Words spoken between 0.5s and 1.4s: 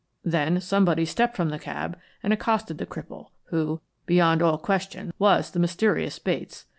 somebody stepped